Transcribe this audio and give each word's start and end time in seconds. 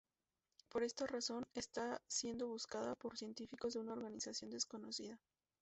Por 0.71 0.81
esta 0.81 1.05
razón, 1.05 1.43
está 1.53 2.01
siendo 2.07 2.47
buscada 2.47 2.95
por 2.95 3.15
científicos 3.19 3.73
de 3.75 3.81
una 3.81 3.93
organización 3.93 4.49
desconocida. 4.49 5.19